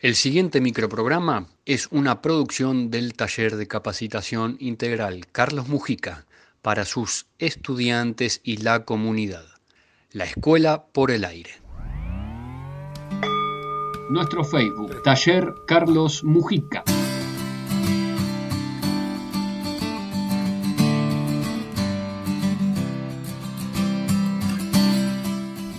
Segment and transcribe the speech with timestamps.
[0.00, 6.24] El siguiente microprograma es una producción del taller de capacitación integral Carlos Mujica
[6.62, 9.44] para sus estudiantes y la comunidad.
[10.12, 11.50] La Escuela por el Aire.
[14.08, 16.84] Nuestro Facebook, Taller Carlos Mujica.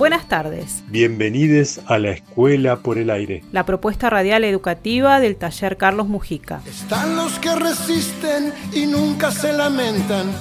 [0.09, 0.83] Buenas tardes.
[0.87, 3.43] Bienvenidos a la Escuela por el Aire.
[3.51, 6.63] La propuesta radial educativa del taller Carlos Mujica.
[6.67, 10.31] Están los que resisten y nunca se lamentan.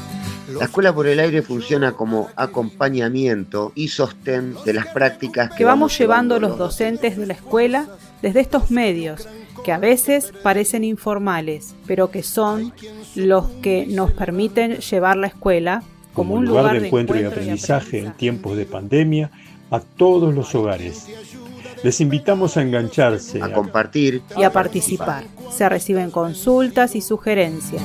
[0.58, 5.98] La Escuela por el Aire funciona como acompañamiento y sostén de las prácticas que, vamos
[5.98, 7.88] llevando los docentes de la escuela
[8.22, 9.28] desde estos medios
[9.66, 12.72] que a veces parecen informales, pero que son
[13.14, 15.82] los que nos permiten llevar la escuela
[16.14, 19.30] como, un lugar, de, encuentro, y aprendizaje en tiempos de pandemia
[19.70, 21.06] a todos los hogares.
[21.82, 25.24] Les invitamos a engancharse, a, compartir y a participar.
[25.50, 27.82] Se reciben consultas y sugerencias.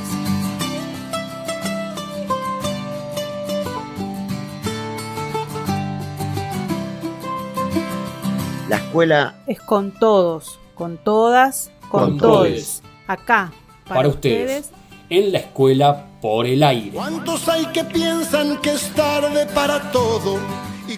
[8.67, 12.81] La escuela es con todos, con todas, con, todos.
[13.05, 13.51] Acá,
[13.87, 14.71] para, ustedes,
[15.09, 16.91] en la escuela por el aire.
[16.93, 20.39] ¿Cuántos hay que piensan que es tarde para todo?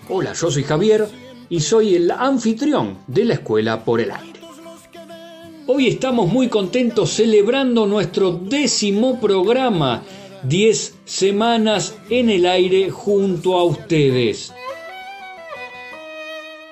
[0.09, 1.08] Hola, yo soy Javier
[1.47, 4.39] y soy el anfitrión de la Escuela por el Aire.
[5.67, 10.03] Hoy estamos muy contentos celebrando nuestro décimo programa,
[10.44, 14.53] 10 semanas en el aire junto a ustedes.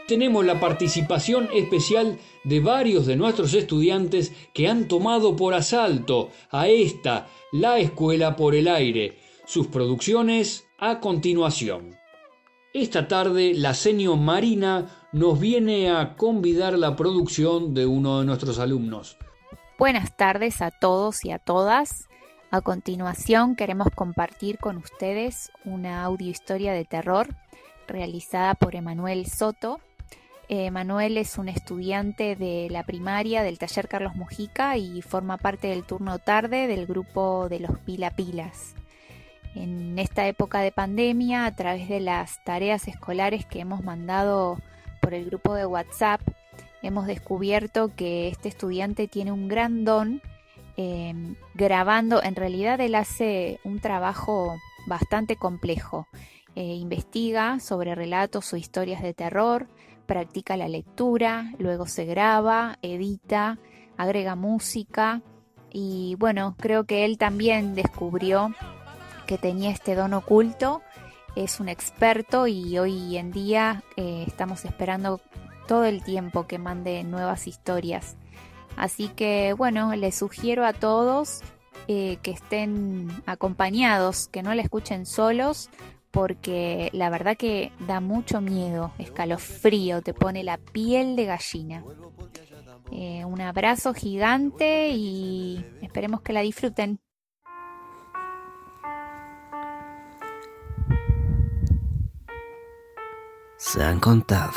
[0.07, 6.67] Tenemos la participación especial de varios de nuestros estudiantes que han tomado por asalto a
[6.67, 9.17] esta, la Escuela por el Aire.
[9.45, 12.02] Sus producciones a continuación.
[12.73, 18.57] Esta tarde la seño Marina nos viene a convidar la producción de uno de nuestros
[18.57, 19.15] alumnos.
[19.77, 22.09] Buenas tardes a todos y a todas.
[22.49, 27.27] A continuación queremos compartir con ustedes una audio historia de terror
[27.87, 29.79] realizada por Emanuel Soto.
[30.49, 35.83] Emanuel es un estudiante de la primaria del taller Carlos Mujica y forma parte del
[35.83, 38.73] turno tarde del grupo de los Pila Pilas
[39.55, 44.57] en esta época de pandemia a través de las tareas escolares que hemos mandado
[45.01, 46.21] por el grupo de WhatsApp,
[46.81, 50.21] hemos descubierto que este estudiante tiene un gran don
[50.77, 54.55] em, grabando, en realidad él hace un trabajo
[54.87, 56.07] bastante complejo,
[56.55, 59.67] eh, investiga sobre relatos o historias de terror,
[60.05, 63.57] practica la lectura, luego se graba, edita,
[63.97, 65.21] agrega música.
[65.71, 68.53] Y bueno, creo que él también descubrió
[69.33, 70.83] que tenía este don oculto,
[71.35, 75.21] es un experto y hoy en día eh, estamos esperando
[75.67, 78.15] todo el tiempo que mande nuevas historias.
[78.77, 81.41] Así que bueno, les sugiero a todos
[81.87, 85.71] eh, que estén acompañados, que no la escuchen solos,
[86.11, 91.83] porque la verdad que da mucho miedo, escalofrío, te pone la piel de gallina.
[92.91, 96.99] Eh, un abrazo gigante y esperemos que la disfruten.
[103.65, 104.51] Se han contado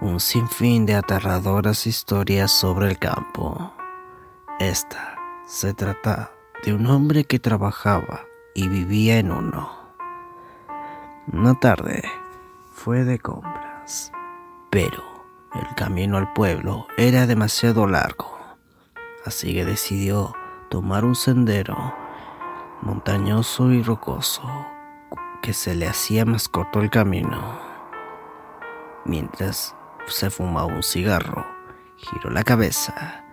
[0.00, 3.70] un sinfín de aterradoras historias sobre el campo.
[4.58, 6.32] Esta se trata
[6.64, 8.22] de un hombre que trabajaba
[8.54, 9.70] y vivía en uno.
[11.30, 12.02] Una tarde
[12.72, 14.10] fue de compras,
[14.70, 15.04] pero
[15.54, 18.38] el camino al pueblo era demasiado largo,
[19.26, 20.34] así que decidió
[20.70, 21.94] tomar un sendero
[22.80, 24.42] montañoso y rocoso
[25.42, 27.73] que se le hacía más corto el camino.
[29.04, 29.74] Mientras
[30.06, 31.46] se fumaba un cigarro,
[31.96, 33.24] giró la cabeza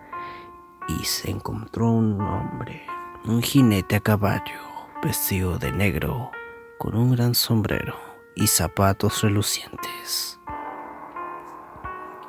[0.86, 2.86] y se encontró un hombre,
[3.24, 4.60] un jinete a caballo,
[5.02, 6.30] vestido de negro,
[6.78, 7.96] con un gran sombrero
[8.34, 10.38] y zapatos relucientes.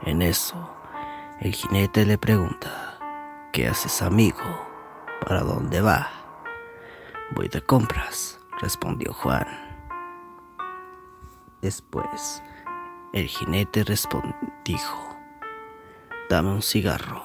[0.04, 0.70] En eso,
[1.40, 3.00] el jinete le pregunta,
[3.52, 4.68] ¿qué haces amigo?
[5.22, 6.10] ¿Para dónde va?
[7.36, 9.48] Voy de compras, respondió Juan.
[11.62, 12.44] Después,
[13.14, 13.86] el jinete
[14.66, 15.18] dijo,
[16.30, 17.24] dame un cigarro.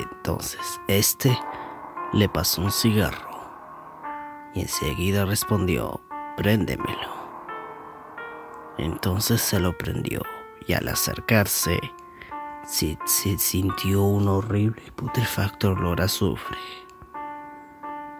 [0.00, 1.38] Entonces este
[2.12, 3.36] le pasó un cigarro
[4.54, 6.00] y enseguida respondió,
[6.36, 7.14] préndemelo.
[8.78, 10.22] Entonces se lo prendió
[10.66, 11.78] y al acercarse
[12.66, 12.98] se,
[13.38, 16.58] sintió un horrible y putrefacto olor a azufre.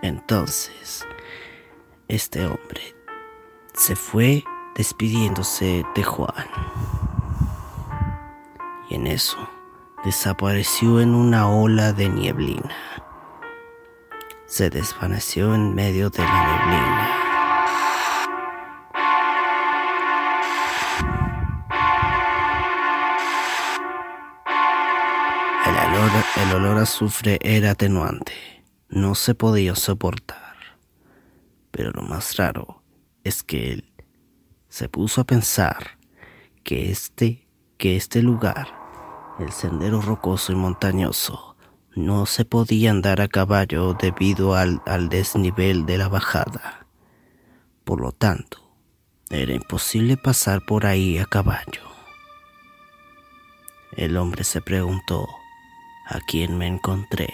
[0.03, 1.07] Entonces,
[2.07, 2.95] este hombre
[3.75, 4.45] se fue
[4.77, 6.47] despidiéndose de Juan.
[8.89, 9.39] Y en eso
[10.05, 12.77] desapareció en una ola de nieblina.
[14.47, 17.27] Se desvaneció en medio de la neblina.
[26.37, 28.33] El olor, a azufre era atenuante,
[28.89, 30.55] no se podía soportar.
[31.71, 32.83] Pero lo más raro
[33.25, 33.96] es que él
[34.77, 35.97] se puso a pensar
[36.63, 38.69] que este, que este lugar,
[39.39, 41.57] el sendero rocoso y montañoso,
[41.95, 46.87] no se podía andar a caballo debido al, al desnivel de la bajada.
[47.85, 48.59] Por lo tanto,
[49.31, 51.89] era imposible pasar por ahí a caballo.
[53.93, 55.27] El hombre se preguntó
[56.07, 57.33] a quién me encontré.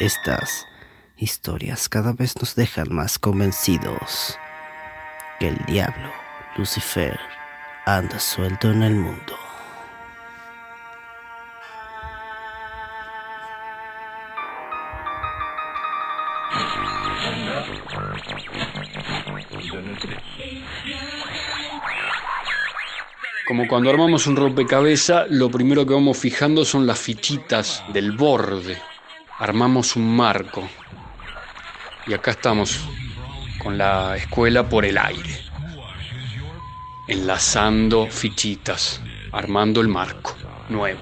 [0.00, 0.66] Estas
[1.16, 4.36] historias cada vez nos dejan más convencidos
[5.38, 6.10] que el diablo,
[6.56, 7.18] Lucifer,
[7.86, 9.36] anda suelto en el mundo.
[23.46, 28.76] Como cuando armamos un rompecabezas, lo primero que vamos fijando son las fichitas del borde.
[29.38, 30.62] Armamos un marco.
[32.06, 32.88] Y acá estamos
[33.62, 35.40] con la escuela por el aire.
[37.08, 39.00] Enlazando fichitas,
[39.32, 40.36] armando el marco
[40.68, 41.00] nuevo.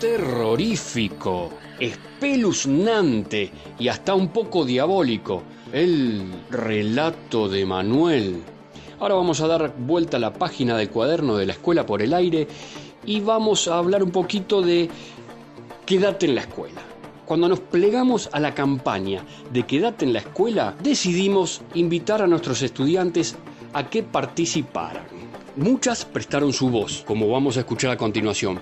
[0.00, 5.44] Terrorífico, espeluznante y hasta un poco diabólico.
[5.72, 8.42] El relato de Manuel
[9.04, 12.14] Ahora vamos a dar vuelta a la página del cuaderno de la escuela por el
[12.14, 12.46] aire
[13.06, 14.88] y vamos a hablar un poquito de
[15.86, 16.80] quédate en la escuela.
[17.24, 22.62] Cuando nos plegamos a la campaña de quédate en la escuela, decidimos invitar a nuestros
[22.62, 23.36] estudiantes
[23.72, 25.06] a que participaran.
[25.56, 28.60] Muchas prestaron su voz, como vamos a escuchar a continuación,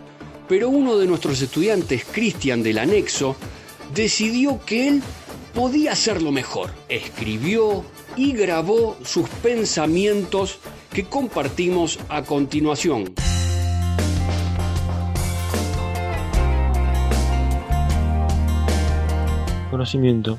[0.49, 3.35] pero uno de nuestros estudiantes, Cristian del Anexo,
[3.95, 5.03] decidió que él
[5.55, 6.71] podía hacerlo mejor.
[6.89, 7.85] Escribió,
[8.17, 10.59] y grabó sus pensamientos
[10.93, 13.15] que compartimos a continuación.
[19.83, 20.39] Conocimiento.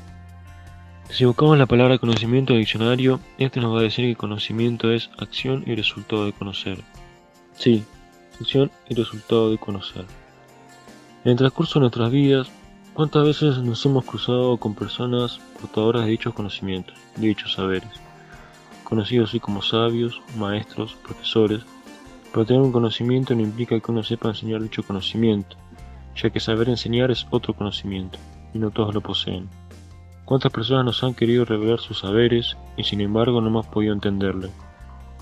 [1.10, 4.90] Si buscamos la palabra conocimiento en el diccionario, este nos va a decir que conocimiento
[4.90, 6.78] es acción y resultado de conocer.
[7.52, 7.84] Sí,
[8.40, 10.06] acción y resultado de conocer.
[11.26, 12.48] En el transcurso de nuestras vidas,
[12.94, 16.96] ¿cuántas veces nos hemos cruzado con personas portadoras de dichos conocimientos?
[17.16, 18.00] dichos saberes,
[18.82, 21.60] conocidos así como sabios, maestros, profesores,
[22.32, 25.58] pero tener un conocimiento no implica que uno sepa enseñar dicho conocimiento,
[26.16, 28.18] ya que saber enseñar es otro conocimiento,
[28.54, 29.48] y no todos lo poseen.
[30.24, 34.48] ¿Cuántas personas nos han querido revelar sus saberes y sin embargo no hemos podido entenderle?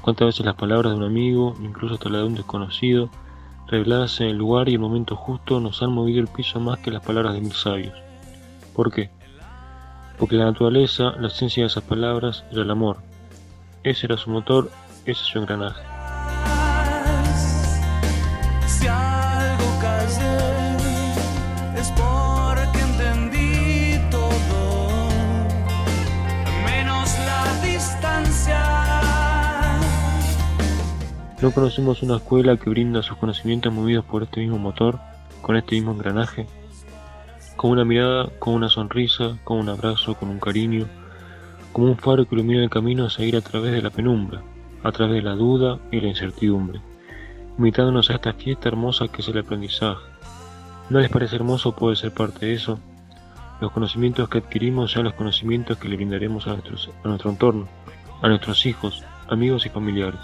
[0.00, 3.11] ¿Cuántas veces las palabras de un amigo, incluso hasta las de un desconocido,
[3.67, 6.93] reveladas en el lugar y el momento justo, nos han movido el piso más que
[6.93, 7.94] las palabras de mil sabios?
[8.75, 9.11] ¿Por qué?
[10.23, 12.99] porque la naturaleza, la esencia de esas palabras era el amor.
[13.82, 14.70] Ese era su motor,
[15.05, 15.91] ese es su engranaje.
[31.43, 35.01] No conocemos una escuela que brinda sus conocimientos movidos por este mismo motor,
[35.43, 36.46] con este mismo engranaje
[37.56, 40.87] con una mirada, con una sonrisa, con un abrazo, con un cariño,
[41.72, 44.43] como un faro que ilumina el camino a seguir a través de la penumbra,
[44.82, 46.81] a través de la duda y la incertidumbre,
[47.58, 50.03] invitándonos a esta fiesta hermosa que es el aprendizaje.
[50.91, 52.81] ¿No les parece hermoso poder ser parte de eso?
[53.61, 57.69] Los conocimientos que adquirimos sean los conocimientos que le brindaremos a, a nuestro entorno,
[58.22, 60.19] a nuestros hijos, amigos y familiares.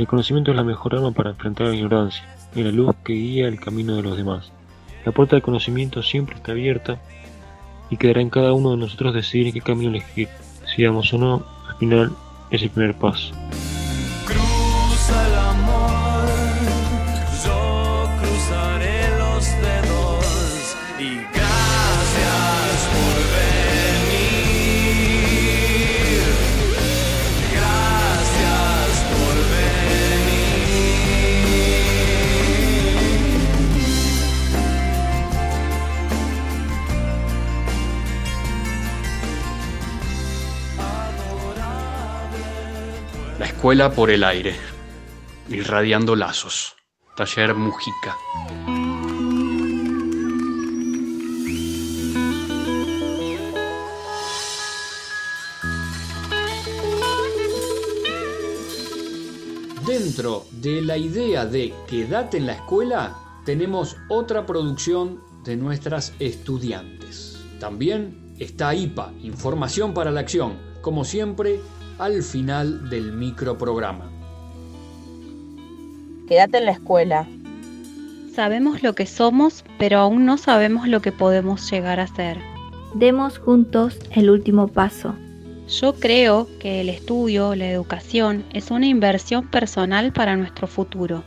[0.00, 3.48] El conocimiento es la mejor arma para enfrentar la ignorancia y la luz que guía
[3.48, 4.50] el camino de los demás.
[5.04, 6.98] La puerta del conocimiento siempre está abierta
[7.90, 10.28] y quedará en cada uno de nosotros decidir en qué camino elegir.
[10.74, 12.12] Si damos o no, al final
[12.50, 13.34] es el primer paso.
[43.70, 44.56] vuela por el aire,
[45.48, 46.74] irradiando lazos.
[47.16, 48.16] Taller Mujica.
[59.86, 67.40] Dentro de la idea de quédate en la escuela, tenemos otra producción de nuestras estudiantes.
[67.60, 71.60] También está IPA, Información para la Acción, como siempre
[72.00, 74.10] al final del microprograma.
[76.26, 77.26] Quédate en la escuela.
[78.34, 82.38] Sabemos lo que somos, pero aún no sabemos lo que podemos llegar a ser.
[82.94, 85.14] Demos juntos el último paso.
[85.68, 91.22] Yo creo que el estudio, la educación, es una inversión personal para nuestro futuro.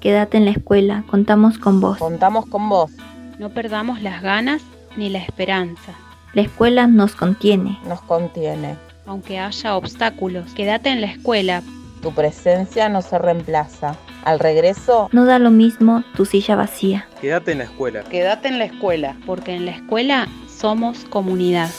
[0.00, 1.98] Quédate en la escuela, contamos con vos.
[1.98, 2.90] Contamos con vos.
[3.38, 4.62] No perdamos las ganas
[4.96, 5.94] ni la esperanza.
[6.34, 7.78] La escuela nos contiene.
[7.86, 8.87] Nos contiene.
[9.08, 11.62] Aunque haya obstáculos, quédate en la escuela.
[12.02, 13.96] Tu presencia no se reemplaza.
[14.22, 15.08] Al regreso...
[15.12, 17.08] No da lo mismo tu silla vacía.
[17.18, 18.02] Quédate en la escuela.
[18.02, 19.16] Quédate en la escuela.
[19.24, 21.70] Porque en la escuela somos comunidad.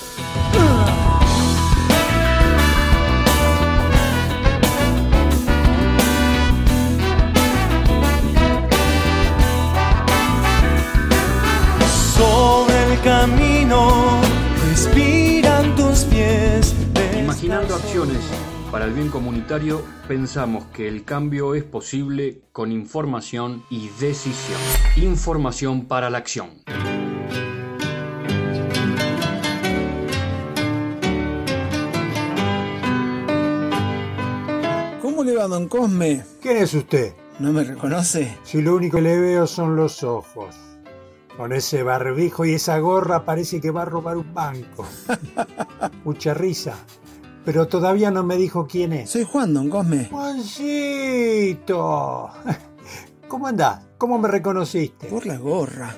[12.17, 13.48] Sobre el camino
[17.73, 18.17] Acciones
[18.71, 24.59] para el bien comunitario, pensamos que el cambio es posible con información y decisión.
[24.95, 26.49] Información para la acción.
[35.01, 36.23] ¿Cómo le va, don Cosme?
[36.41, 37.13] ¿Quién es usted?
[37.37, 38.35] ¿No me reconoce?
[38.43, 40.55] Si lo único que le veo son los ojos.
[41.37, 44.87] Con ese barbijo y esa gorra parece que va a robar un banco.
[46.03, 46.75] Mucha risa.
[47.45, 49.09] Pero todavía no me dijo quién es.
[49.09, 50.05] Soy Juan, don Cosme.
[50.05, 51.69] Juancito.
[53.27, 53.87] ¿Cómo andás?
[53.97, 55.07] ¿Cómo me reconociste?
[55.07, 55.95] Por la gorra.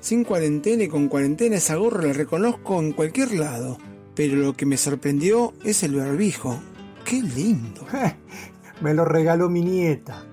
[0.00, 3.78] Sin cuarentena y con cuarentena esa gorra la reconozco en cualquier lado.
[4.14, 6.60] Pero lo que me sorprendió es el barbijo.
[7.04, 7.86] ¡Qué lindo!
[8.80, 10.24] me lo regaló mi nieta.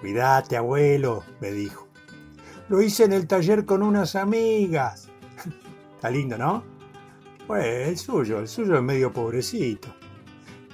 [0.00, 1.88] Cuídate, abuelo, me dijo.
[2.68, 5.08] Lo hice en el taller con unas amigas.
[5.94, 6.75] Está lindo, ¿no?
[7.46, 9.88] Pues el suyo, el suyo es medio pobrecito.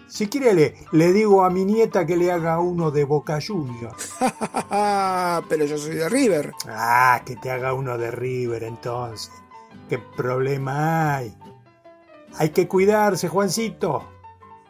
[0.06, 3.94] Si quiere le, le digo a mi nieta que le haga uno de Boca Junior.
[5.48, 6.52] Pero yo soy de River.
[6.68, 9.32] Ah, que te haga uno de River entonces.
[9.88, 11.36] ¿Qué problema hay?
[12.36, 14.08] Hay que cuidarse, Juancito.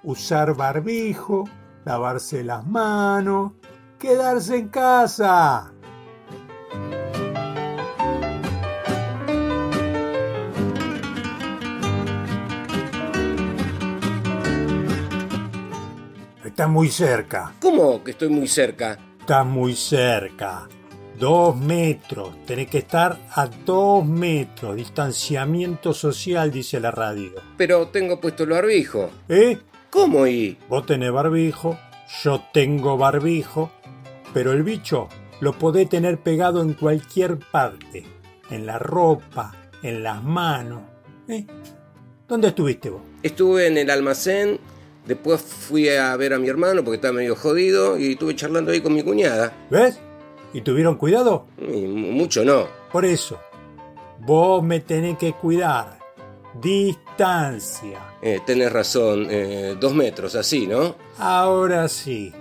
[0.04, 1.44] Usar barbijo,
[1.84, 3.52] lavarse las manos,
[3.98, 5.71] quedarse en casa.
[16.52, 17.54] Está muy cerca.
[17.62, 18.98] ¿Cómo que estoy muy cerca?
[19.18, 20.68] Está muy cerca.
[21.18, 22.44] Dos metros.
[22.44, 24.76] Tenés que estar a dos metros.
[24.76, 27.32] Distanciamiento social, dice la radio.
[27.56, 29.08] Pero tengo puesto el barbijo.
[29.30, 29.60] ¿Eh?
[29.88, 30.58] ¿Cómo y?
[30.68, 31.78] Vos tenés barbijo,
[32.22, 33.70] yo tengo barbijo,
[34.34, 35.08] pero el bicho
[35.40, 38.04] lo podés tener pegado en cualquier parte.
[38.50, 40.82] En la ropa, en las manos.
[41.28, 41.46] ¿Eh?
[42.28, 43.00] ¿Dónde estuviste vos?
[43.22, 44.60] Estuve en el almacén
[45.06, 48.80] Después fui a ver a mi hermano porque estaba medio jodido y estuve charlando ahí
[48.80, 49.52] con mi cuñada.
[49.70, 49.98] ¿Ves?
[50.52, 51.46] ¿Y tuvieron cuidado?
[51.58, 52.68] Y mucho no.
[52.92, 53.40] Por eso,
[54.20, 55.98] vos me tenés que cuidar.
[56.60, 57.98] Distancia.
[58.20, 60.94] Eh, tenés razón, eh, dos metros, así, ¿no?
[61.18, 62.32] Ahora sí.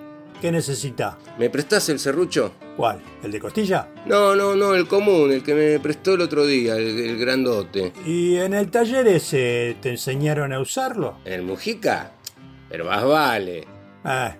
[0.41, 1.15] ¿Qué necesitas?
[1.37, 2.51] ¿Me prestás el serrucho?
[2.75, 2.99] ¿Cuál?
[3.23, 3.89] ¿El de costilla?
[4.07, 7.93] No, no, no, el común, el que me prestó el otro día, el, el grandote.
[8.05, 11.17] ¿Y en el taller ese te enseñaron a usarlo?
[11.25, 12.13] ¿En el Mujica?
[12.71, 13.67] Pero más vale.
[14.05, 14.33] Ah,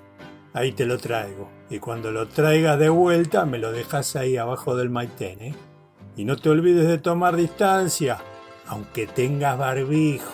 [0.54, 1.50] ahí te lo traigo.
[1.70, 5.56] Y cuando lo traigas de vuelta, me lo dejas ahí abajo del maitén, ¿eh?
[6.16, 8.20] Y no te olvides de tomar distancia,
[8.68, 10.32] aunque tengas barbijo.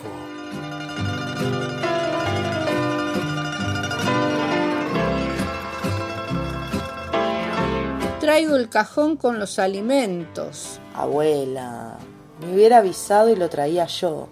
[8.20, 10.80] Traigo el cajón con los alimentos.
[10.94, 11.98] Abuela,
[12.40, 14.28] me hubiera avisado y lo traía yo.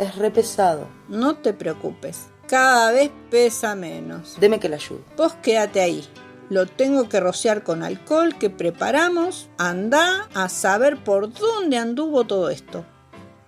[0.00, 0.88] Es re pesado.
[1.08, 4.36] No te preocupes cada vez pesa menos.
[4.38, 5.02] Deme que la ayude.
[5.16, 6.06] Vos quédate ahí.
[6.50, 9.48] Lo tengo que rociar con alcohol que preparamos.
[9.56, 12.84] Anda a saber por dónde anduvo todo esto.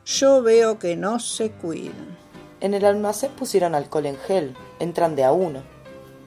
[0.06, 2.16] Yo veo que no se cuidan.
[2.62, 4.56] En el almacén pusieron alcohol en gel.
[4.78, 5.62] Entran de a uno.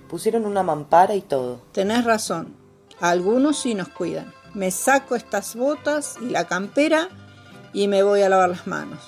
[0.07, 1.63] Pusieron una mampara y todo.
[1.71, 2.55] Tenés razón.
[2.99, 4.31] Algunos sí nos cuidan.
[4.53, 7.09] Me saco estas botas y la campera
[7.73, 8.99] y me voy a lavar las manos.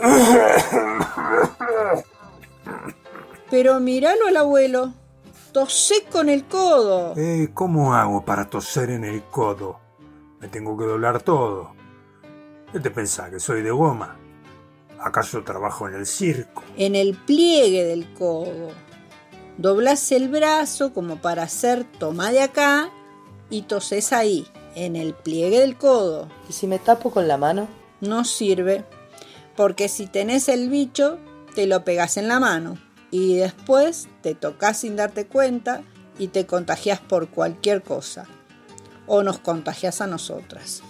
[3.50, 4.92] Pero míralo al abuelo.
[5.52, 7.14] Tosé con el codo.
[7.16, 9.78] Eh, ¿Cómo hago para toser en el codo?
[10.40, 11.72] Me tengo que doblar todo.
[12.72, 13.30] ¿Qué te pensás?
[13.30, 14.16] ¿Que soy de goma?
[14.98, 16.64] ¿Acaso trabajo en el circo?
[16.76, 18.70] En el pliegue del codo.
[19.58, 22.90] Doblas el brazo como para hacer toma de acá
[23.50, 26.28] y toses ahí, en el pliegue del codo.
[26.48, 27.68] ¿Y si me tapo con la mano?
[28.00, 28.84] No sirve,
[29.56, 31.18] porque si tenés el bicho,
[31.54, 32.76] te lo pegas en la mano
[33.10, 35.82] y después te tocas sin darte cuenta
[36.18, 38.26] y te contagias por cualquier cosa.
[39.06, 40.82] O nos contagias a nosotras.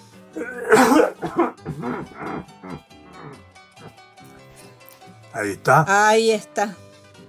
[5.32, 6.08] Ahí está.
[6.08, 6.76] Ahí está.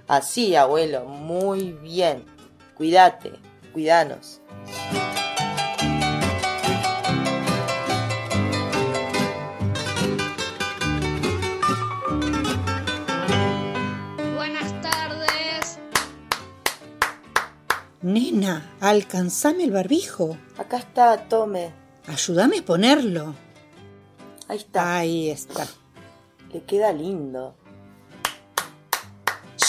[0.06, 2.24] Así, abuelo, muy bien.
[2.76, 3.32] Cuídate,
[3.72, 4.40] cuidanos.
[18.56, 20.36] Nena, alcanzame el barbijo.
[20.58, 21.72] Acá está, tome.
[22.06, 23.34] Ayúdame a ponerlo.
[24.48, 24.98] Ahí está.
[24.98, 25.66] Ahí está.
[26.52, 27.56] Le queda lindo.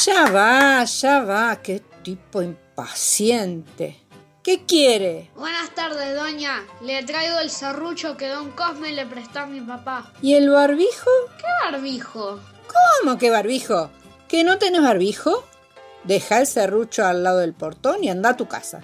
[0.06, 1.62] Ya va, ya va.
[1.62, 4.00] Qué tipo impaciente.
[4.44, 5.30] ¿Qué quiere?
[5.36, 6.64] Buenas tardes, doña.
[6.82, 10.14] Le traigo el serrucho que don Cosme le prestó a mi papá.
[10.22, 11.10] ¿Y el barbijo?
[11.38, 12.40] ¿Qué barbijo?
[13.02, 13.90] ¿Cómo que barbijo?
[14.30, 15.44] ¿Que no tenés barbijo?
[16.08, 18.82] Deja el serrucho al lado del portón y anda a tu casa.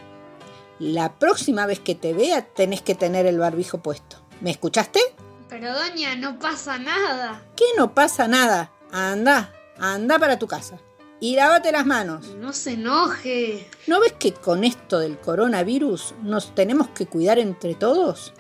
[0.80, 4.18] La próxima vez que te vea tenés que tener el barbijo puesto.
[4.42, 5.00] ¿Me escuchaste?
[5.48, 7.42] Pero doña, no pasa nada.
[7.56, 8.72] ¿Qué no pasa nada?
[8.92, 10.80] Anda, anda para tu casa.
[11.22, 12.28] Y lávate las manos.
[12.40, 13.70] No se enoje.
[13.88, 18.34] ¿No ves que con esto del coronavirus nos tenemos que cuidar entre todos?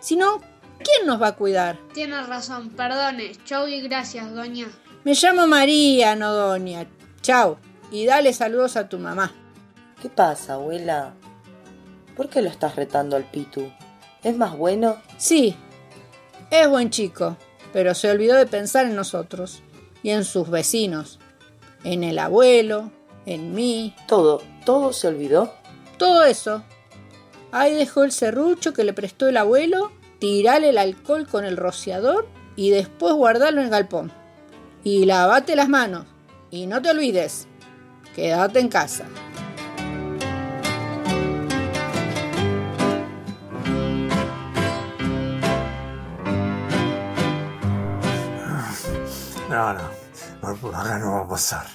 [0.00, 0.40] Si no,
[0.78, 1.78] ¿quién nos va a cuidar?
[1.92, 3.32] Tiene razón, perdone.
[3.44, 4.68] Chau y gracias, doña.
[5.04, 6.86] Me llamo María, no doña.
[7.20, 7.58] Chau.
[7.90, 9.32] Y dale saludos a tu mamá.
[10.00, 11.14] ¿Qué pasa, abuela?
[12.16, 13.70] ¿Por qué lo estás retando al Pitu?
[14.22, 14.96] ¿Es más bueno?
[15.18, 15.56] Sí,
[16.50, 17.36] es buen chico,
[17.72, 19.62] pero se olvidó de pensar en nosotros
[20.02, 21.18] y en sus vecinos,
[21.84, 22.90] en el abuelo,
[23.26, 23.94] en mí.
[24.06, 25.54] Todo, todo se olvidó.
[25.96, 26.62] Todo eso.
[27.52, 32.28] Ahí dejó el serrucho que le prestó el abuelo, tirale el alcohol con el rociador
[32.56, 34.12] y después guardarlo en el galpón.
[34.82, 36.06] Y lavate las manos.
[36.50, 37.46] Y no te olvides,
[38.14, 39.06] quédate en casa.
[49.48, 51.66] No, no, por acá no va a pasar.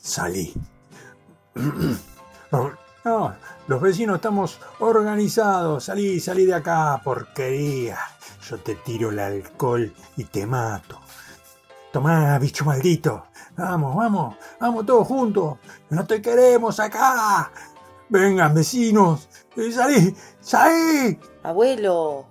[0.00, 0.52] Salí.
[3.04, 3.34] No,
[3.66, 5.84] los vecinos estamos organizados.
[5.84, 7.98] Salí, salí de acá, porquería.
[8.48, 11.00] Yo te tiro el alcohol y te mato.
[11.92, 13.26] Tomá, bicho maldito.
[13.56, 15.58] Vamos, vamos, vamos todos juntos.
[15.90, 17.50] No te queremos acá.
[18.08, 19.28] Vengan, vecinos.
[19.56, 21.18] Eh, Salí, salí.
[21.42, 22.26] Abuelo,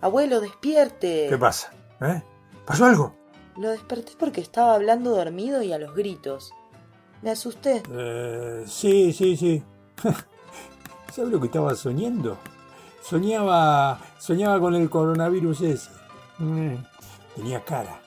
[0.00, 1.26] abuelo, despierte.
[1.28, 1.72] ¿Qué pasa?
[2.00, 2.22] ¿Eh?
[2.66, 3.14] ¿Pasó algo?
[3.56, 6.52] Lo desperté porque estaba hablando dormido y a los gritos.
[7.20, 7.82] Me asusté.
[7.90, 9.62] Eh, sí, sí, sí.
[11.12, 12.38] ¿Sabes lo que estaba soñando?
[13.02, 15.90] Soñaba, soñaba con el coronavirus ese.
[16.38, 16.76] Mm,
[17.36, 18.00] Tenía cara.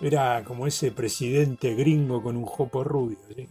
[0.00, 3.18] Era como ese presidente gringo con un jopo rubio.
[3.34, 3.48] ¿sí?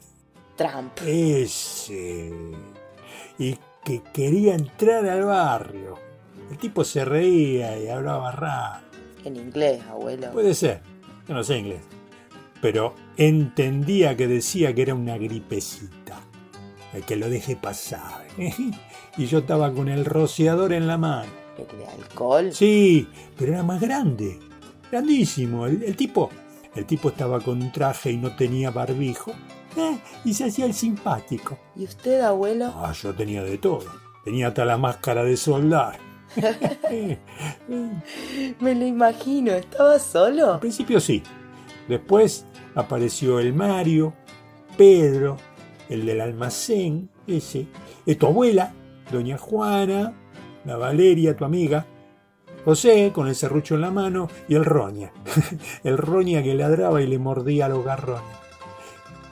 [0.55, 0.97] Trump.
[1.05, 2.31] Ese.
[3.39, 5.95] Y que quería entrar al barrio.
[6.51, 8.85] El tipo se reía y hablaba raro.
[9.25, 10.31] En inglés, abuelo.
[10.31, 10.81] Puede ser.
[11.27, 11.81] Yo no sé inglés.
[12.61, 16.19] Pero entendía que decía que era una gripecita.
[16.93, 18.25] El que lo deje pasar.
[19.17, 21.31] y yo estaba con el rociador en la mano.
[21.57, 22.53] ¿El de alcohol?
[22.53, 24.39] Sí, pero era más grande.
[24.93, 25.65] Grandísimo.
[25.65, 26.29] El, el tipo.
[26.75, 29.31] El tipo estaba con un traje y no tenía barbijo.
[29.75, 31.57] Eh, y se hacía el simpático.
[31.75, 32.71] ¿Y usted, abuelo?
[32.75, 33.85] Ah, yo tenía de todo.
[34.23, 35.97] Tenía hasta la máscara de soldar.
[38.59, 39.53] Me lo imagino.
[39.53, 40.53] ¿Estaba solo?
[40.53, 41.23] Al principio sí.
[41.87, 44.13] Después apareció el Mario,
[44.77, 45.37] Pedro,
[45.89, 47.65] el del almacén, ese,
[48.19, 48.75] tu abuela,
[49.11, 50.13] doña Juana,
[50.65, 51.87] la Valeria, tu amiga,
[52.65, 55.11] José con el serrucho en la mano y el Roña,
[55.83, 58.23] el Roña que ladraba y le mordía los garrones.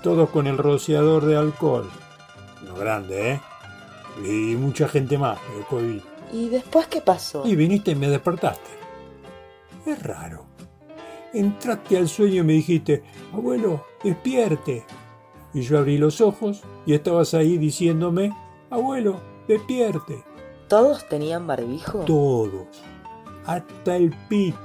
[0.03, 1.89] Todos con el rociador de alcohol.
[2.65, 3.41] No grande, ¿eh?
[4.25, 6.01] Y mucha gente más después vi.
[6.33, 7.43] ¿Y después qué pasó?
[7.45, 8.69] Y viniste y me despertaste.
[9.85, 10.45] Es raro.
[11.33, 14.83] Entraste al sueño y me dijiste, abuelo, despierte.
[15.53, 18.31] Y yo abrí los ojos y estabas ahí diciéndome,
[18.69, 20.23] abuelo, despierte.
[20.67, 21.99] ¿Todos tenían barbijo?
[21.99, 22.67] Todos.
[23.45, 24.55] Hasta el pit.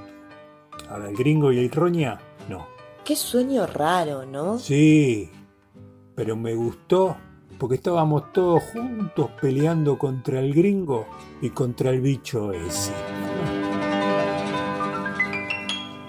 [0.89, 2.67] Ahora el gringo y el roña, no.
[3.05, 4.59] Qué sueño raro, ¿no?
[4.59, 5.31] Sí.
[6.15, 7.17] Pero me gustó
[7.59, 11.07] porque estábamos todos juntos peleando contra el gringo
[11.41, 12.93] y contra el bicho ese.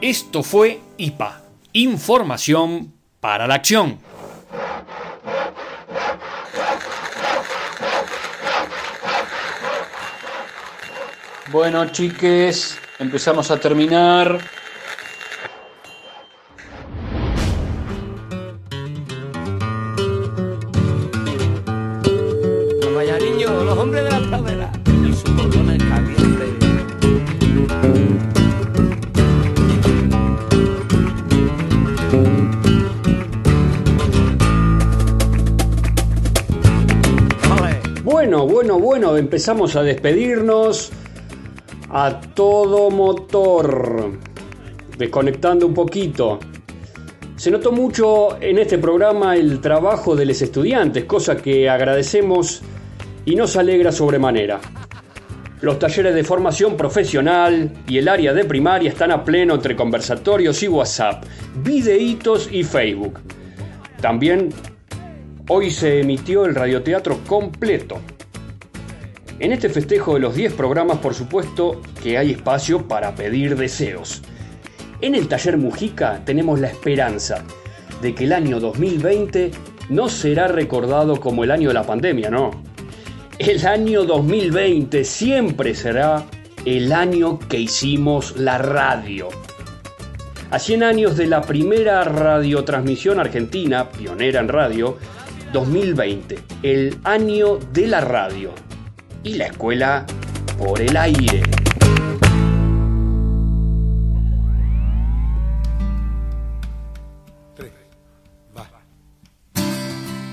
[0.02, 1.42] Esto fue IPA,
[1.74, 3.98] Información para la Acción.
[11.50, 14.38] Bueno, chiques, empezamos a terminar.
[22.94, 24.72] Vaya niño, los hombres de la pradera
[25.08, 26.50] y sus bordones calientes.
[38.04, 40.92] Bueno, bueno, bueno, empezamos a despedirnos
[41.90, 44.12] a todo motor,
[44.98, 46.40] desconectando un poquito.
[47.36, 52.62] Se notó mucho en este programa el trabajo de los estudiantes, cosa que agradecemos
[53.26, 54.60] y nos alegra sobremanera.
[55.62, 60.62] Los talleres de formación profesional y el área de primaria están a pleno entre conversatorios
[60.62, 61.24] y WhatsApp,
[61.64, 63.20] videitos y Facebook.
[64.02, 64.50] También
[65.48, 68.00] hoy se emitió el radioteatro completo.
[69.40, 74.24] En este festejo de los 10 programas, por supuesto, que hay espacio para pedir deseos.
[75.00, 77.44] En el taller Mujica tenemos la esperanza
[78.02, 79.52] de que el año 2020
[79.90, 82.50] no será recordado como el año de la pandemia, no.
[83.38, 86.26] El año 2020 siempre será
[86.66, 89.30] el año que hicimos la radio.
[90.50, 94.98] A 100 años de la primera radiotransmisión argentina, pionera en radio,
[95.54, 98.67] 2020, el año de la radio
[99.28, 100.06] y la escuela
[100.58, 101.44] por el aire.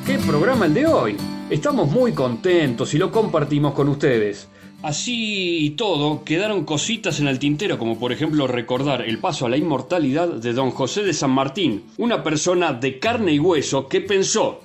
[0.06, 1.16] ¿Qué programa el de hoy?
[1.50, 4.48] Estamos muy contentos y lo compartimos con ustedes.
[4.82, 9.48] Así y todo, quedaron cositas en el tintero, como por ejemplo recordar el paso a
[9.48, 14.02] la inmortalidad de don José de San Martín, una persona de carne y hueso que
[14.02, 14.60] pensó,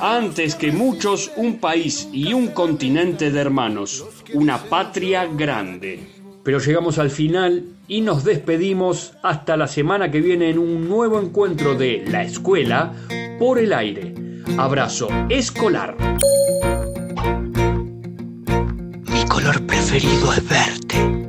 [0.00, 6.00] antes que muchos, un país y un continente de hermanos, una patria grande.
[6.42, 11.20] Pero llegamos al final y nos despedimos hasta la semana que viene en un nuevo
[11.20, 12.92] encuentro de La Escuela
[13.38, 14.14] por el Aire.
[14.58, 15.96] Abrazo escolar.
[19.08, 21.21] Mi color preferido es verde.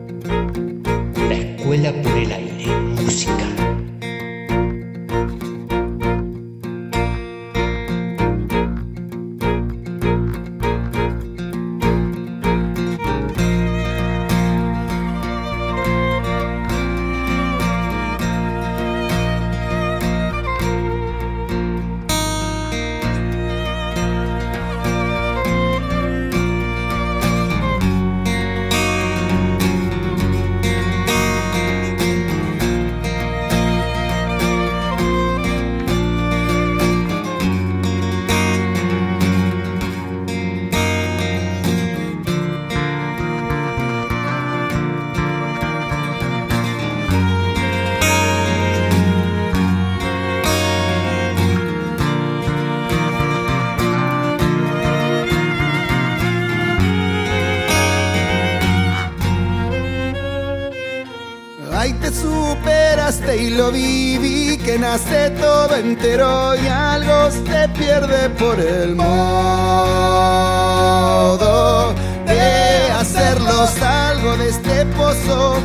[63.58, 69.14] Lo viví, que nace todo entero y algo se pierde por el modo
[72.26, 73.68] de hacerlo.
[73.68, 75.58] Salgo de este pozo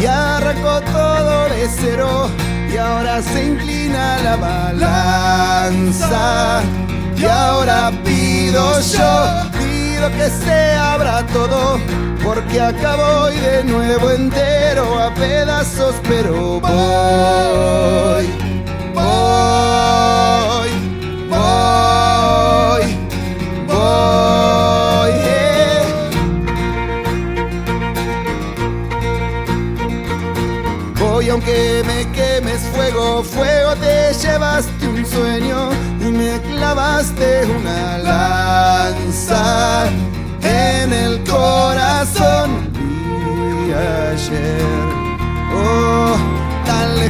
[0.00, 2.30] y arranco todo de cero
[2.72, 5.42] y ahora se inclina la balanza
[7.16, 11.78] y ahora pido yo, pido que se abra todo
[12.22, 14.95] porque acabo y de nuevo entero
[16.06, 18.26] pero voy,
[18.94, 20.70] voy,
[21.30, 22.84] voy,
[23.66, 25.12] voy.
[25.14, 25.82] eh.
[30.98, 39.86] Voy aunque me quemes fuego, fuego te llevaste un sueño y me clavaste una lanza
[40.42, 42.66] en el corazón
[43.74, 44.95] ayer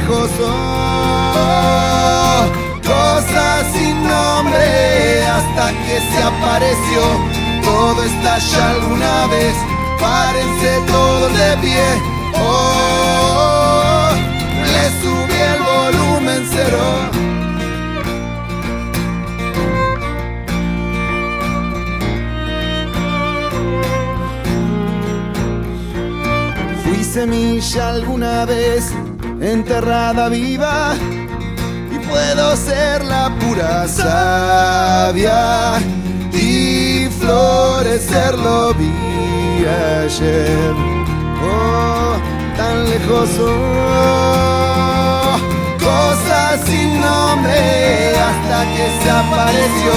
[0.07, 0.45] lejos oh,
[2.83, 7.01] cosas sin nombre hasta que se apareció.
[7.63, 9.55] Todo estalla alguna vez
[9.99, 11.83] párense todos de pie.
[12.35, 14.11] Oh
[14.71, 16.85] le subí el volumen cero.
[27.17, 28.93] Semilla alguna vez
[29.41, 30.95] enterrada viva
[31.91, 35.79] y puedo ser la pura savia
[36.33, 38.93] y florecer lo vi
[39.65, 40.73] ayer.
[41.43, 42.15] oh,
[42.57, 43.29] tan lejos.
[43.39, 44.37] oh.
[45.79, 49.93] Cosas sin nombre hasta que se apareció.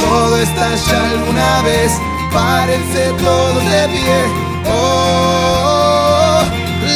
[0.00, 1.92] Todo estalla alguna vez,
[2.32, 4.18] párense todos de pie.
[4.66, 6.42] Oh,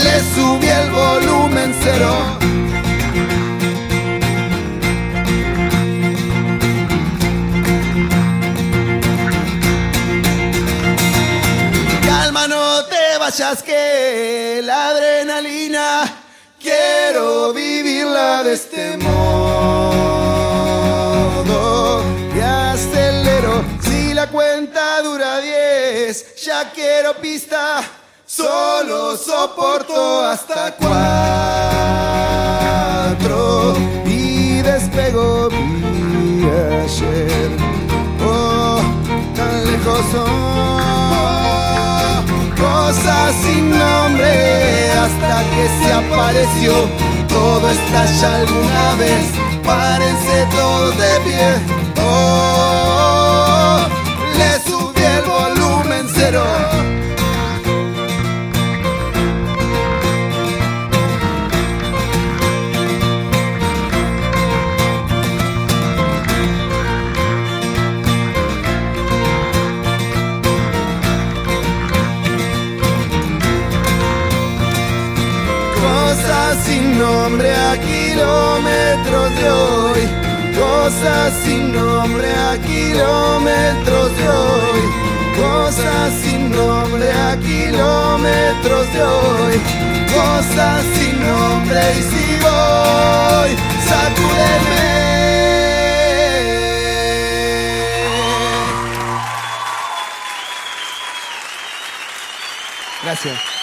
[0.04, 0.65] le subí
[1.16, 2.12] volumen cero.
[12.06, 16.04] Calma, no te vayas que la adrenalina
[16.60, 19.16] quiero vivirla de este modo.
[22.36, 27.82] Y acelero si la cuenta dura 10, ya quiero pista.
[28.36, 30.92] Solo soporto hasta cuatro
[34.04, 37.50] y despego vi ayer.
[38.22, 38.78] Oh,
[39.34, 40.90] tan lejos oh,
[42.60, 46.74] cosas sin nombre hasta que se apareció.
[47.28, 49.32] Todo estalla alguna vez,
[49.64, 51.48] párense todos de pie.
[52.02, 52.65] Oh,
[77.78, 80.26] kilómetros de hoy.
[80.56, 85.06] Cosas sin nombre a kilómetros de hoy.
[85.36, 89.60] Cosas sin nombre a kilómetros de hoy.
[90.14, 94.96] Cosas sin nombre y si voy, sacúdeme.
[103.02, 103.55] Gracias.